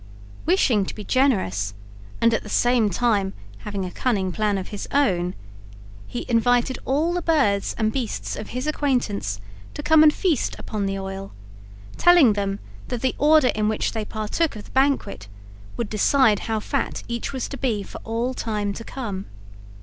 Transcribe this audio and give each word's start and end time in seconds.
Wishing 0.47 0.83
to 0.85 0.95
be 0.95 1.03
generous, 1.03 1.75
and 2.19 2.33
at 2.33 2.41
the 2.41 2.49
same 2.49 2.89
time 2.89 3.33
having 3.59 3.85
a 3.85 3.91
cunning 3.91 4.31
plan 4.31 4.57
of 4.57 4.69
his 4.69 4.87
own, 4.91 5.35
he 6.07 6.25
invited 6.27 6.79
all 6.85 7.13
the 7.13 7.21
birds 7.21 7.75
and 7.77 7.93
beasts 7.93 8.35
of 8.35 8.47
his 8.49 8.65
acquaintance 8.65 9.39
to 9.75 9.83
come 9.83 10.01
and 10.01 10.11
feast 10.11 10.55
upon 10.57 10.87
the 10.87 10.97
oil, 10.97 11.33
telling 11.97 12.33
them 12.33 12.57
that 12.87 13.01
the 13.03 13.13
order 13.19 13.49
in 13.49 13.69
which 13.69 13.91
they 13.91 14.03
partook 14.03 14.55
of 14.55 14.63
the 14.63 14.71
banquet 14.71 15.27
would 15.77 15.87
decide 15.87 16.39
how 16.49 16.59
fat 16.59 17.03
each 17.07 17.31
was 17.31 17.47
to 17.47 17.57
be 17.57 17.83
for 17.83 17.99
all 18.03 18.33
time 18.33 18.73
to 18.73 18.83
come. 18.83 19.27